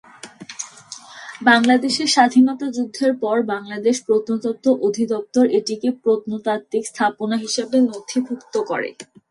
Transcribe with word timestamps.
বাংলাদেশের 1.41 2.07
স্বাধীনতা 2.07 2.67
যুদ্ধের 2.71 3.13
পর 3.23 3.35
বাংলাদেশ 3.53 3.95
প্রত্নতত্ত্ব 4.07 4.67
অধিদপ্তর 4.87 5.45
এটিকে 5.57 5.89
প্রত্নতাত্ত্বিক 6.03 6.83
স্থাপনা 6.91 7.35
হিসেবে 7.37 7.77
নথিভুক্ত 7.89 8.53
করে। 8.69 8.89